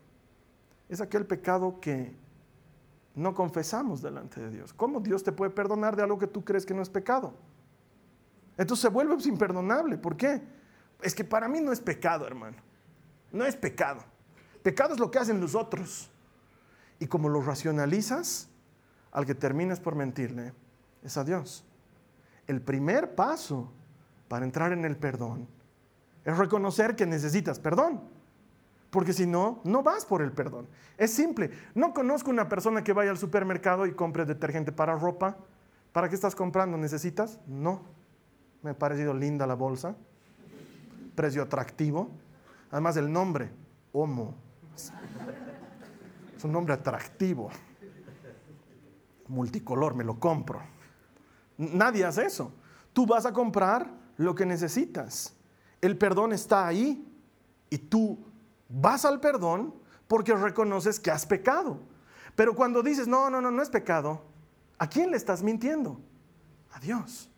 [0.89, 2.17] Es aquel pecado que
[3.15, 4.73] no confesamos delante de Dios.
[4.73, 7.35] ¿Cómo Dios te puede perdonar de algo que tú crees que no es pecado?
[8.57, 9.99] Entonces se vuelve imperdonable.
[9.99, 10.43] ¿Por qué?
[11.03, 12.57] Es que para mí no es pecado, hermano.
[13.31, 14.03] No es pecado.
[14.63, 16.11] Pecado es lo que hacen los otros.
[16.99, 18.49] Y como lo racionalizas,
[19.13, 20.53] al que terminas por mentirle
[21.03, 21.65] es a Dios.
[22.47, 23.71] El primer paso
[24.29, 25.47] para entrar en el perdón
[26.25, 28.01] es reconocer que necesitas perdón.
[28.91, 30.69] Porque si no, no vas por el perdón.
[30.99, 31.51] Es simple.
[31.75, 35.39] No conozco una persona que vaya al supermercado y compre detergente para ropa.
[35.93, 36.77] ¿Para qué estás comprando?
[36.77, 37.41] ¿Necesitas?
[37.47, 37.81] No.
[38.63, 39.97] Me ha parecido linda la bolsa.
[41.15, 42.11] Precio atractivo.
[42.71, 43.51] Además el nombre,
[43.93, 44.35] Homo.
[46.37, 47.51] Es un nombre atractivo.
[49.33, 50.61] Multicolor, me lo compro.
[51.57, 52.53] Nadie hace eso.
[52.93, 55.35] Tú vas a comprar lo que necesitas.
[55.81, 57.11] El perdón está ahí
[57.71, 58.19] y tú
[58.69, 59.75] vas al perdón
[60.07, 61.81] porque reconoces que has pecado.
[62.37, 64.23] Pero cuando dices, no, no, no, no es pecado,
[64.79, 65.99] ¿a quién le estás mintiendo?
[66.73, 67.31] A Dios.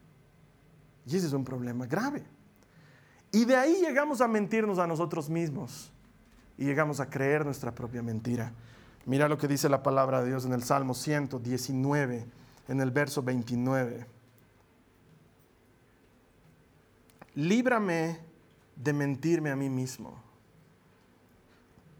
[1.06, 2.24] Y ese es un problema grave.
[3.30, 5.92] Y de ahí llegamos a mentirnos a nosotros mismos
[6.58, 8.52] y llegamos a creer nuestra propia mentira.
[9.06, 12.26] Mira lo que dice la palabra de Dios en el Salmo 119,
[12.68, 14.06] en el verso 29.
[17.34, 18.20] Líbrame
[18.76, 20.22] de mentirme a mí mismo.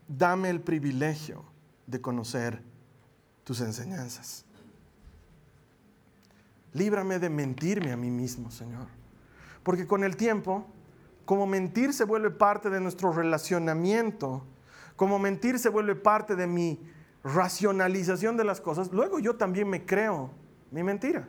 [0.08, 1.44] Dame el privilegio
[1.86, 2.62] de conocer
[3.42, 4.44] tus enseñanzas.
[6.72, 8.86] Líbrame de mentirme a mí mismo, Señor.
[9.62, 10.66] Porque con el tiempo,
[11.24, 14.44] como mentir se vuelve parte de nuestro relacionamiento,
[14.96, 16.80] como mentir se vuelve parte de mi
[17.22, 20.30] racionalización de las cosas, luego yo también me creo
[20.70, 21.28] mi mentira.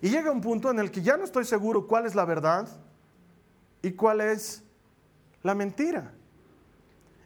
[0.00, 2.68] Y llega un punto en el que ya no estoy seguro cuál es la verdad
[3.82, 4.62] y cuál es
[5.42, 6.12] la mentira.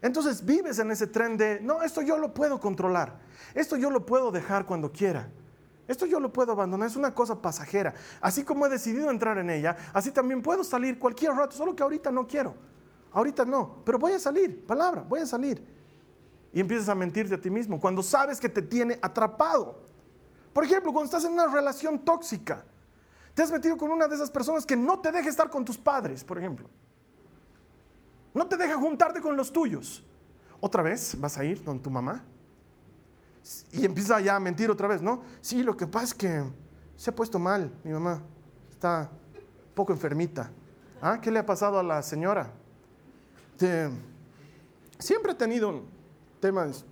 [0.02, 3.18] Entonces vives en ese tren de, no, esto yo lo puedo controlar,
[3.54, 5.28] esto yo lo puedo dejar cuando quiera,
[5.88, 7.94] esto yo lo puedo abandonar, es una cosa pasajera.
[8.20, 11.82] Así como he decidido entrar en ella, así también puedo salir cualquier rato, solo que
[11.82, 12.54] ahorita no quiero,
[13.16, 15.64] ahorita no, pero voy a salir, palabra, voy a salir.
[16.52, 19.80] Y empiezas a mentirte a ti mismo cuando sabes que te tiene atrapado.
[20.52, 22.62] Por ejemplo, cuando estás en una relación tóxica,
[23.34, 25.78] te has metido con una de esas personas que no te deja estar con tus
[25.78, 26.68] padres, por ejemplo.
[28.34, 30.04] No te deja juntarte con los tuyos.
[30.60, 32.22] Otra vez vas a ir con tu mamá.
[33.72, 35.22] Y empieza ya a mentir otra vez, ¿no?
[35.40, 36.44] Sí, lo que pasa es que
[36.96, 38.22] se ha puesto mal mi mamá.
[38.70, 40.50] Está un poco enfermita.
[41.00, 41.18] ¿Ah?
[41.18, 42.52] ¿Qué le ha pasado a la señora?
[44.98, 45.82] Siempre ha tenido
[46.40, 46.84] temas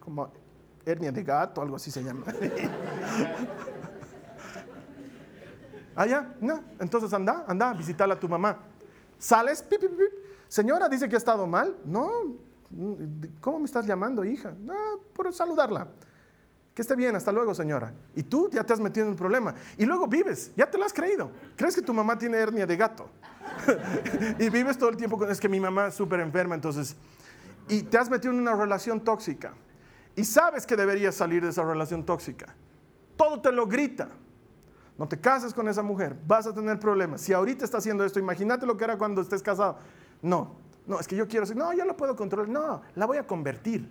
[0.00, 0.30] como
[0.84, 2.24] hernia de gato, algo así se llama.
[5.96, 6.62] ah, ya, no.
[6.78, 8.58] Entonces anda, anda a visitarla a tu mamá.
[9.18, 10.12] Sales, pip, pip, pip.
[10.48, 11.76] Señora, dice que ha estado mal.
[11.84, 12.36] No,
[13.40, 14.54] ¿cómo me estás llamando, hija?
[14.58, 14.74] No,
[15.14, 15.88] por saludarla.
[16.74, 17.92] Que esté bien, hasta luego, señora.
[18.16, 19.54] Y tú ya te has metido en un problema.
[19.78, 21.30] Y luego vives, ya te lo has creído.
[21.56, 23.08] ¿Crees que tu mamá tiene hernia de gato?
[24.40, 26.96] y vives todo el tiempo con, es que mi mamá es súper enferma, entonces...
[27.68, 29.54] Y te has metido en una relación tóxica.
[30.16, 32.54] Y sabes que deberías salir de esa relación tóxica.
[33.16, 34.08] Todo te lo grita.
[34.98, 37.20] No te cases con esa mujer, vas a tener problemas.
[37.20, 39.78] Si ahorita está haciendo esto, imagínate lo que era cuando estés casado.
[40.22, 40.56] No,
[40.86, 42.48] no, es que yo quiero decir, no, yo la puedo controlar.
[42.48, 43.90] No, la voy a convertir.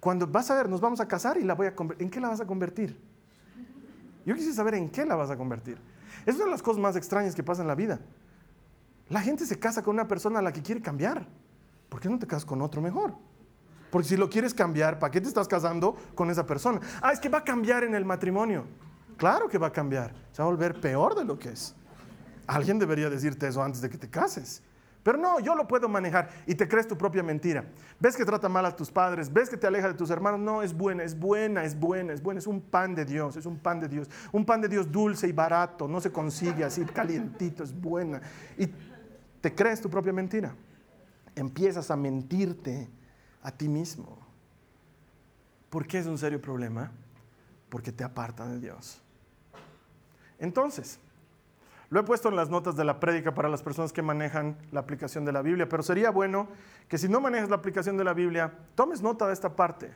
[0.00, 1.74] Cuando vas a ver, nos vamos a casar y la voy a.
[1.98, 2.98] ¿En qué la vas a convertir?
[4.24, 5.78] Yo quisiera saber en qué la vas a convertir.
[6.26, 8.00] Es una de las cosas más extrañas que pasa en la vida.
[9.08, 11.26] La gente se casa con una persona a la que quiere cambiar.
[11.88, 13.14] ¿Por qué no te casas con otro mejor?
[13.90, 16.80] Porque si lo quieres cambiar, ¿para qué te estás casando con esa persona?
[17.02, 18.64] Ah, es que va a cambiar en el matrimonio.
[19.16, 20.14] Claro que va a cambiar.
[20.32, 21.74] Se va a volver peor de lo que es.
[22.46, 24.62] Alguien debería decirte eso antes de que te cases.
[25.02, 27.64] Pero no, yo lo puedo manejar y te crees tu propia mentira.
[27.98, 30.40] Ves que trata mal a tus padres, ves que te aleja de tus hermanos.
[30.40, 32.38] No, es buena, es buena, es buena, es buena.
[32.38, 34.10] Es un pan de Dios, es un pan de Dios.
[34.30, 38.20] Un pan de Dios dulce y barato, no se consigue así calientito, es buena.
[38.58, 38.68] Y
[39.40, 40.54] te crees tu propia mentira.
[41.34, 42.88] Empiezas a mentirte
[43.42, 44.18] a ti mismo.
[45.70, 46.90] ¿Por qué es un serio problema?
[47.70, 49.00] Porque te aparta de Dios.
[50.38, 50.98] Entonces,
[51.90, 54.80] lo he puesto en las notas de la prédica para las personas que manejan la
[54.80, 56.48] aplicación de la Biblia, pero sería bueno
[56.88, 59.92] que si no manejas la aplicación de la Biblia, tomes nota de esta parte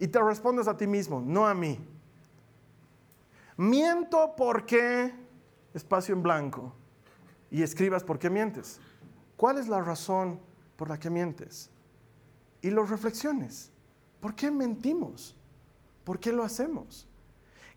[0.00, 1.78] y te respondas a ti mismo, no a mí.
[3.56, 5.14] Miento porque,
[5.72, 6.74] espacio en blanco,
[7.48, 8.80] y escribas por qué mientes.
[9.36, 10.40] ¿Cuál es la razón
[10.76, 11.70] por la que mientes?
[12.60, 13.70] Y los reflexiones.
[14.18, 15.36] ¿Por qué mentimos?
[16.02, 17.06] ¿Por qué lo hacemos?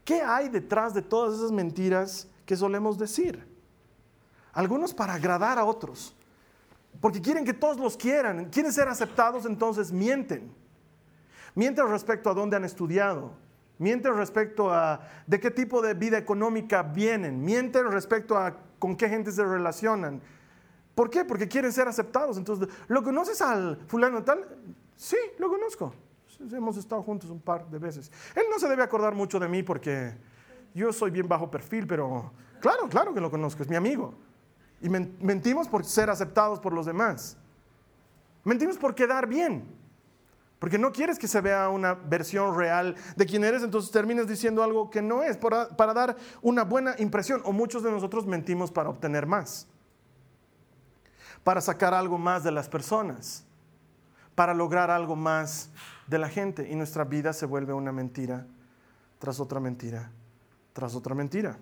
[0.04, 3.45] ¿Qué hay detrás de todas esas mentiras que solemos decir.
[4.53, 6.15] Algunos para agradar a otros,
[6.99, 10.51] porque quieren que todos los quieran, quieren ser aceptados, entonces mienten.
[11.53, 13.33] Mienten respecto a dónde han estudiado,
[13.77, 19.10] mienten respecto a de qué tipo de vida económica vienen, mienten respecto a con qué
[19.10, 20.21] gente se relacionan.
[20.95, 21.25] ¿Por qué?
[21.25, 22.38] Porque quieren ser aceptados.
[22.38, 24.47] Entonces, ¿lo conoces al fulano tal?
[24.95, 25.93] Sí, lo conozco.
[26.51, 28.12] Hemos estado juntos un par de veces.
[28.36, 30.15] Él no se debe acordar mucho de mí porque
[30.77, 34.13] yo soy bien bajo perfil, pero claro, claro que lo conozco, es mi amigo.
[34.79, 37.35] Y mentimos por ser aceptados por los demás.
[38.43, 39.75] Mentimos por quedar bien.
[40.59, 44.63] Porque no quieres que se vea una versión real de quién eres, entonces terminas diciendo
[44.63, 47.41] algo que no es, para, para dar una buena impresión.
[47.43, 49.67] O muchos de nosotros mentimos para obtener más,
[51.43, 53.45] para sacar algo más de las personas,
[54.35, 55.71] para lograr algo más
[56.05, 56.69] de la gente.
[56.69, 58.45] Y nuestra vida se vuelve una mentira
[59.17, 60.11] tras otra mentira
[60.77, 61.57] tras otra mentira.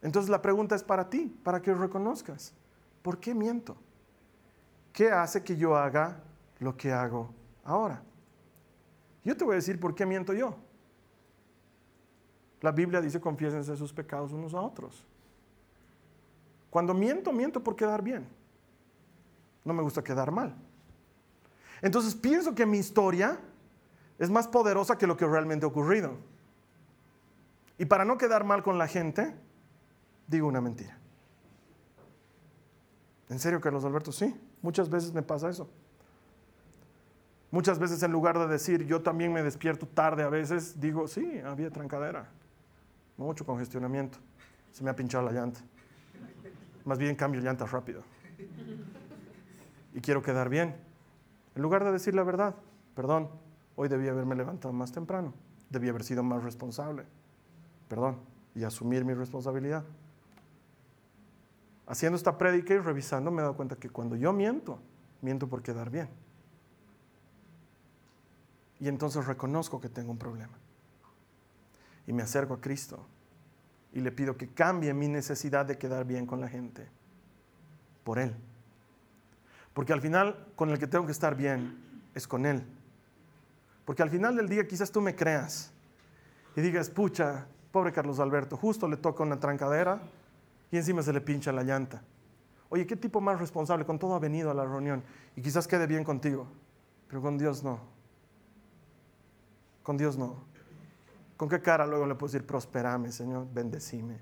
[0.00, 2.54] Entonces la pregunta es para ti, para que reconozcas.
[3.02, 3.76] ¿Por qué miento?
[4.94, 6.22] ¿Qué hace que yo haga
[6.58, 7.28] lo que hago
[7.64, 8.02] ahora?
[9.24, 10.56] Yo te voy a decir por qué miento yo.
[12.62, 15.04] La Biblia dice confiésense sus pecados unos a otros.
[16.70, 18.26] Cuando miento, miento por quedar bien.
[19.66, 20.56] No me gusta quedar mal.
[21.82, 23.38] Entonces pienso que mi historia
[24.18, 26.16] es más poderosa que lo que realmente ha ocurrido.
[27.78, 29.34] Y para no quedar mal con la gente,
[30.26, 30.98] digo una mentira.
[33.28, 34.10] ¿En serio, Carlos Alberto?
[34.10, 35.70] Sí, muchas veces me pasa eso.
[37.50, 41.40] Muchas veces en lugar de decir yo también me despierto tarde a veces, digo, sí,
[41.44, 42.28] había trancadera,
[43.16, 44.18] mucho congestionamiento,
[44.72, 45.60] se me ha pinchado la llanta.
[46.84, 48.02] Más bien cambio llanta rápido.
[49.94, 50.76] Y quiero quedar bien.
[51.54, 52.54] En lugar de decir la verdad,
[52.94, 53.30] perdón,
[53.76, 55.32] hoy debí haberme levantado más temprano,
[55.70, 57.04] debí haber sido más responsable,
[57.88, 58.18] perdón,
[58.54, 59.84] y asumir mi responsabilidad.
[61.86, 64.78] Haciendo esta prédica y revisando me he dado cuenta que cuando yo miento,
[65.22, 66.08] miento por quedar bien.
[68.80, 70.56] Y entonces reconozco que tengo un problema.
[72.06, 73.04] Y me acerco a Cristo
[73.92, 76.88] y le pido que cambie mi necesidad de quedar bien con la gente
[78.04, 78.34] por Él.
[79.72, 81.78] Porque al final con el que tengo que estar bien
[82.14, 82.64] es con Él.
[83.84, 85.72] Porque al final del día quizás tú me creas
[86.54, 90.00] y digas, pucha, pobre Carlos Alberto, justo le toca una trancadera
[90.70, 92.02] y encima se le pincha la llanta.
[92.70, 93.84] Oye, ¿qué tipo más responsable?
[93.84, 95.02] Con todo ha venido a la reunión
[95.36, 96.46] y quizás quede bien contigo,
[97.08, 97.80] pero con Dios no.
[99.82, 100.36] Con Dios no.
[101.36, 104.18] ¿Con qué cara luego le puedo decir, prosperame, Señor, bendecime?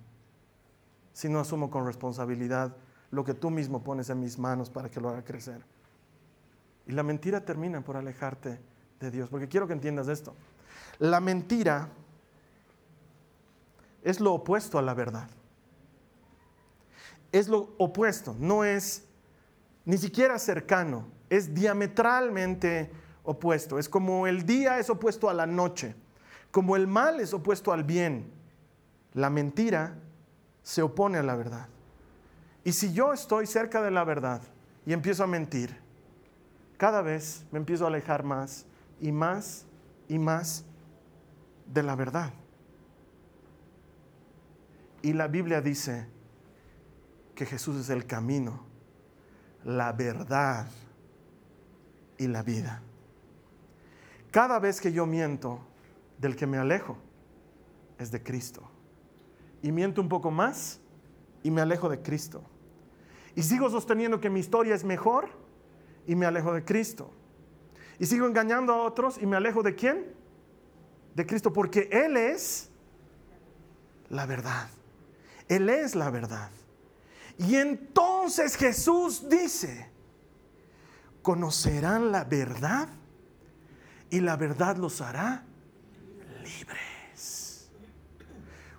[1.12, 2.76] Si no asumo con responsabilidad
[3.10, 5.64] lo que tú mismo pones en mis manos para que lo haga crecer.
[6.86, 8.60] Y la mentira termina por alejarte
[9.00, 10.34] de Dios, porque quiero que entiendas esto.
[10.98, 11.88] La mentira
[14.06, 15.28] es lo opuesto a la verdad.
[17.32, 19.04] Es lo opuesto, no es
[19.84, 22.88] ni siquiera cercano, es diametralmente
[23.24, 23.80] opuesto.
[23.80, 25.96] Es como el día es opuesto a la noche,
[26.52, 28.30] como el mal es opuesto al bien.
[29.12, 29.96] La mentira
[30.62, 31.66] se opone a la verdad.
[32.62, 34.40] Y si yo estoy cerca de la verdad
[34.86, 35.76] y empiezo a mentir,
[36.76, 38.66] cada vez me empiezo a alejar más
[39.00, 39.66] y más
[40.06, 40.64] y más
[41.66, 42.32] de la verdad.
[45.06, 46.04] Y la Biblia dice
[47.36, 48.66] que Jesús es el camino,
[49.62, 50.66] la verdad
[52.18, 52.82] y la vida.
[54.32, 55.60] Cada vez que yo miento,
[56.18, 56.98] del que me alejo
[58.00, 58.68] es de Cristo.
[59.62, 60.80] Y miento un poco más
[61.44, 62.42] y me alejo de Cristo.
[63.36, 65.28] Y sigo sosteniendo que mi historia es mejor
[66.04, 67.12] y me alejo de Cristo.
[68.00, 70.04] Y sigo engañando a otros y me alejo de quién?
[71.14, 72.72] De Cristo, porque Él es
[74.08, 74.68] la verdad.
[75.48, 76.50] Él es la verdad.
[77.38, 79.90] Y entonces Jesús dice,
[81.22, 82.88] conocerán la verdad
[84.10, 85.44] y la verdad los hará
[86.42, 87.68] libres.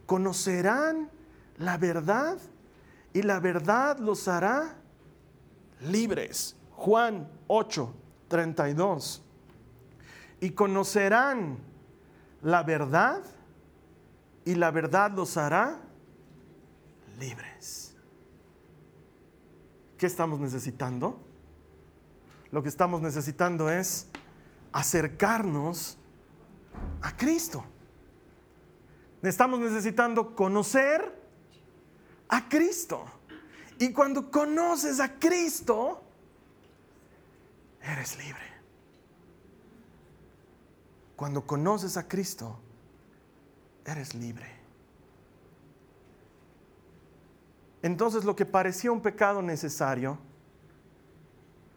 [0.06, 1.10] Conocerán
[1.58, 2.38] la verdad
[3.14, 4.76] y la verdad los hará
[5.82, 6.56] libres.
[6.72, 7.94] Juan 8,
[8.28, 9.24] 32.
[10.40, 11.58] Y conocerán
[12.42, 13.22] la verdad
[14.46, 15.82] y la verdad los hará
[17.20, 17.96] libres.
[19.98, 21.20] ¿Qué estamos necesitando?
[22.52, 24.08] Lo que estamos necesitando es
[24.72, 25.98] acercarnos
[27.02, 27.66] a Cristo.
[29.24, 31.20] Estamos necesitando conocer
[32.30, 33.04] a Cristo.
[33.80, 36.04] Y cuando conoces a Cristo,
[37.82, 38.48] eres libre.
[41.16, 42.60] Cuando conoces a Cristo,
[43.86, 44.57] eres libre.
[47.88, 50.18] Entonces lo que parecía un pecado necesario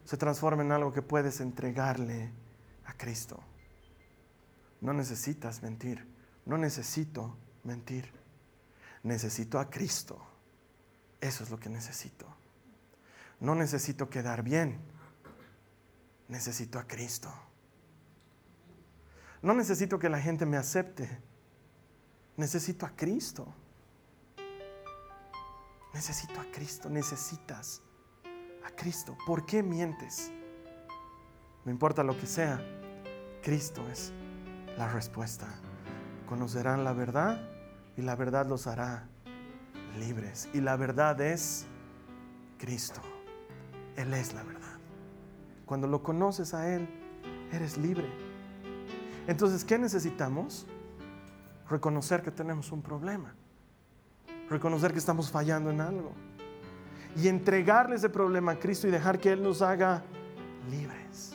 [0.04, 2.32] se transforma en algo que puedes entregarle
[2.84, 3.38] a Cristo.
[4.80, 6.04] No necesitas mentir,
[6.46, 8.10] no necesito mentir.
[9.04, 10.20] Necesito a Cristo.
[11.20, 12.26] Eso es lo que necesito.
[13.38, 14.80] No necesito quedar bien,
[16.26, 17.32] necesito a Cristo.
[19.42, 21.08] No necesito que la gente me acepte,
[22.36, 23.54] necesito a Cristo.
[25.92, 27.82] Necesito a Cristo, necesitas
[28.64, 29.16] a Cristo.
[29.26, 30.32] ¿Por qué mientes?
[31.64, 32.60] No importa lo que sea,
[33.42, 34.12] Cristo es
[34.76, 35.46] la respuesta.
[36.28, 37.40] Conocerán la verdad
[37.96, 39.08] y la verdad los hará
[39.98, 40.48] libres.
[40.54, 41.66] Y la verdad es
[42.58, 43.00] Cristo.
[43.96, 44.78] Él es la verdad.
[45.66, 46.88] Cuando lo conoces a Él,
[47.52, 48.08] eres libre.
[49.26, 50.66] Entonces, ¿qué necesitamos?
[51.68, 53.34] Reconocer que tenemos un problema.
[54.50, 56.12] Reconocer que estamos fallando en algo.
[57.16, 60.02] Y entregarle ese problema a Cristo y dejar que Él nos haga
[60.68, 61.32] libres.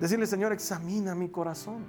[0.00, 1.84] Decirle, Señor, examina mi corazón.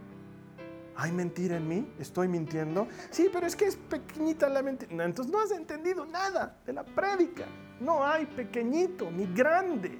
[0.95, 1.91] ¿Hay mentira en mí?
[1.97, 2.88] ¿Estoy mintiendo?
[3.10, 5.06] Sí, pero es que es pequeñita la mentira.
[5.06, 7.45] Entonces no has entendido nada de la prédica.
[7.80, 9.99] No hay pequeñito ni grande.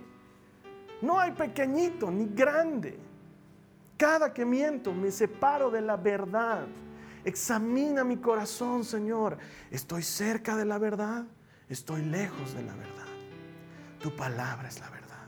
[1.02, 3.00] No hay pequeñito ni grande.
[3.98, 6.68] Cada que miento me separo de la verdad.
[7.26, 9.38] Examina mi corazón, Señor.
[9.72, 11.26] ¿Estoy cerca de la verdad?
[11.70, 13.08] ¿Estoy lejos de la verdad?
[14.00, 15.28] Tu palabra es la verdad.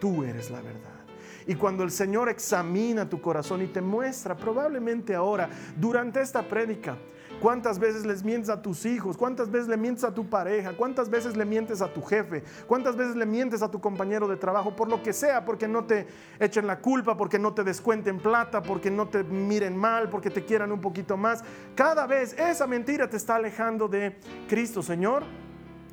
[0.00, 1.00] Tú eres la verdad.
[1.46, 6.96] Y cuando el Señor examina tu corazón y te muestra, probablemente ahora, durante esta prédica,
[7.40, 11.08] cuántas veces les mientes a tus hijos, cuántas veces le mientes a tu pareja, cuántas
[11.08, 14.76] veces le mientes a tu jefe, cuántas veces le mientes a tu compañero de trabajo,
[14.76, 16.06] por lo que sea, porque no te
[16.38, 20.44] echen la culpa, porque no te descuenten plata, porque no te miren mal, porque te
[20.44, 21.42] quieran un poquito más.
[21.74, 24.18] Cada vez esa mentira te está alejando de
[24.48, 25.24] Cristo, Señor.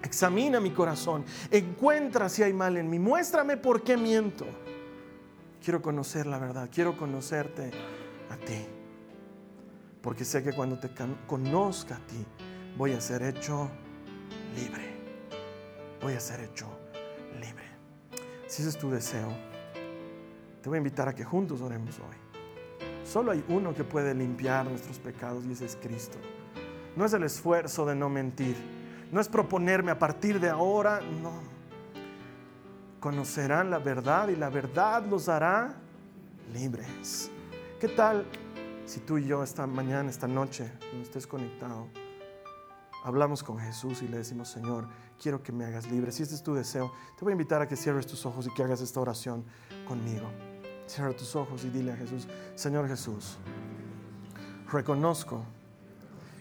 [0.03, 4.45] Examina mi corazón, encuentra si hay mal en mí, muéstrame por qué miento.
[5.63, 7.71] Quiero conocer la verdad, quiero conocerte
[8.29, 8.76] a ti.
[10.01, 10.89] Porque sé que cuando te
[11.27, 12.25] conozca a ti,
[12.77, 13.69] voy a ser hecho
[14.55, 14.95] libre.
[16.01, 16.67] Voy a ser hecho
[17.39, 17.65] libre.
[18.47, 19.29] Si ese es tu deseo,
[20.61, 22.15] te voy a invitar a que juntos oremos hoy.
[23.05, 26.17] Solo hay uno que puede limpiar nuestros pecados y ese es Cristo.
[26.95, 28.55] No es el esfuerzo de no mentir.
[29.11, 31.57] No es proponerme a partir de ahora, no
[32.99, 35.75] conocerán la verdad y la verdad los hará
[36.53, 37.31] libres.
[37.79, 38.25] ¿Qué tal
[38.87, 41.89] si tú y yo esta mañana, esta noche, cuando estés conectado,
[43.03, 44.87] hablamos con Jesús y le decimos, Señor,
[45.21, 46.11] quiero que me hagas libre?
[46.11, 48.53] Si este es tu deseo, te voy a invitar a que cierres tus ojos y
[48.55, 49.45] que hagas esta oración
[49.87, 50.27] conmigo.
[50.87, 53.37] Cierra tus ojos y dile a Jesús, Señor Jesús,
[54.71, 55.43] reconozco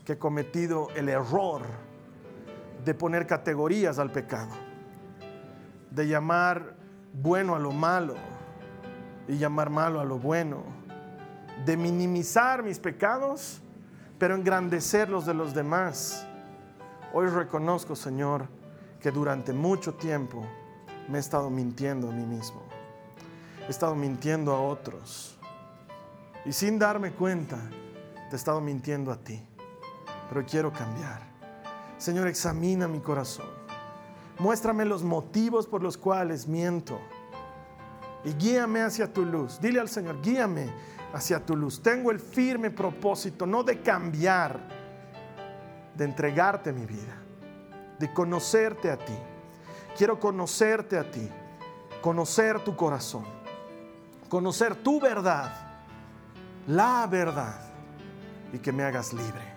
[0.05, 1.63] que he cometido el error
[2.85, 4.55] de poner categorías al pecado
[5.91, 6.77] de llamar
[7.13, 8.15] bueno a lo malo
[9.27, 10.63] y llamar malo a lo bueno,
[11.65, 13.61] de minimizar mis pecados,
[14.19, 16.27] pero engrandecer los de los demás.
[17.13, 18.49] Hoy reconozco, Señor,
[19.01, 20.45] que durante mucho tiempo
[21.09, 22.63] me he estado mintiendo a mí mismo.
[23.67, 25.39] He estado mintiendo a otros.
[26.45, 27.59] Y sin darme cuenta,
[28.29, 29.43] te he estado mintiendo a ti.
[30.29, 31.21] Pero quiero cambiar.
[31.99, 33.47] Señor, examina mi corazón.
[34.39, 37.01] Muéstrame los motivos por los cuales miento.
[38.25, 39.61] Y guíame hacia tu luz.
[39.61, 40.71] Dile al Señor, guíame
[41.17, 41.83] hacia tu luz.
[41.83, 44.61] Tengo el firme propósito, no de cambiar,
[45.95, 47.17] de entregarte mi vida,
[47.99, 49.17] de conocerte a ti.
[49.97, 51.29] Quiero conocerte a ti,
[52.01, 53.25] conocer tu corazón,
[54.29, 55.53] conocer tu verdad,
[56.67, 57.61] la verdad,
[58.53, 59.55] y que me hagas libre.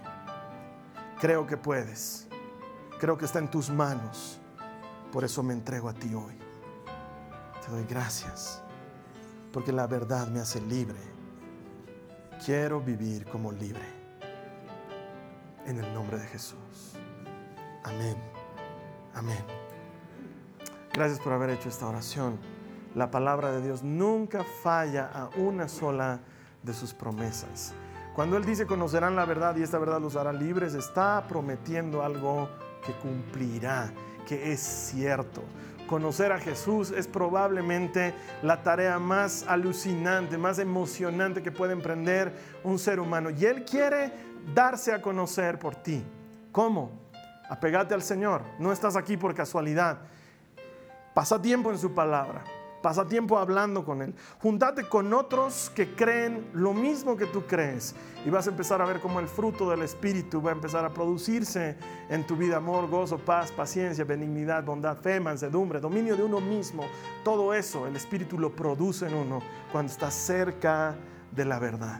[1.19, 2.27] Creo que puedes.
[2.99, 4.39] Creo que está en tus manos
[5.11, 6.37] por eso me entrego a ti hoy.
[7.65, 8.61] Te doy gracias,
[9.51, 10.99] porque la verdad me hace libre.
[12.43, 13.83] Quiero vivir como libre.
[15.65, 16.95] En el nombre de Jesús.
[17.83, 18.15] Amén.
[19.13, 19.43] Amén.
[20.93, 22.39] Gracias por haber hecho esta oración.
[22.95, 26.19] La palabra de Dios nunca falla a una sola
[26.63, 27.73] de sus promesas.
[28.15, 32.49] Cuando Él dice conocerán la verdad y esta verdad los hará libres, está prometiendo algo
[32.85, 33.91] que cumplirá
[34.29, 35.41] que es cierto.
[35.89, 38.13] Conocer a Jesús es probablemente
[38.43, 42.31] la tarea más alucinante, más emocionante que puede emprender
[42.63, 43.31] un ser humano.
[43.31, 44.11] Y Él quiere
[44.53, 46.03] darse a conocer por ti.
[46.51, 46.91] ¿Cómo?
[47.49, 48.43] Apegate al Señor.
[48.59, 49.97] No estás aquí por casualidad.
[51.15, 52.43] Pasa tiempo en su palabra.
[52.81, 54.15] Pasa tiempo hablando con Él.
[54.41, 57.93] Juntate con otros que creen lo mismo que tú crees.
[58.25, 60.93] Y vas a empezar a ver cómo el fruto del Espíritu va a empezar a
[60.93, 61.75] producirse
[62.09, 62.57] en tu vida.
[62.57, 66.83] Amor, gozo, paz, paciencia, benignidad, bondad, fe, mansedumbre, dominio de uno mismo.
[67.23, 70.95] Todo eso el Espíritu lo produce en uno cuando está cerca
[71.31, 71.99] de la verdad.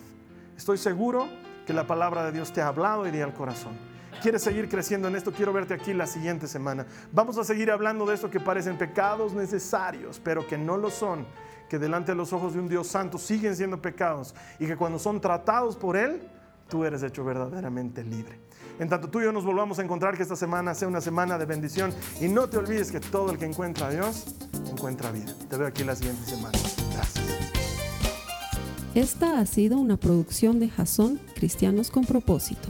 [0.55, 1.27] Estoy seguro
[1.65, 3.88] que la palabra de Dios te ha hablado y de al corazón
[4.19, 6.85] quieres seguir creciendo en esto, quiero verte aquí la siguiente semana.
[7.11, 11.25] Vamos a seguir hablando de esto que parecen pecados necesarios, pero que no lo son,
[11.67, 14.99] que delante de los ojos de un Dios santo siguen siendo pecados y que cuando
[14.99, 16.21] son tratados por Él,
[16.67, 18.39] tú eres hecho verdaderamente libre.
[18.79, 21.37] En tanto tú y yo nos volvamos a encontrar, que esta semana sea una semana
[21.37, 21.91] de bendición
[22.21, 24.35] y no te olvides que todo el que encuentra a Dios
[24.69, 25.33] encuentra vida.
[25.49, 26.57] Te veo aquí la siguiente semana.
[26.93, 27.25] Gracias.
[28.95, 32.69] Esta ha sido una producción de Jason Cristianos con propósito.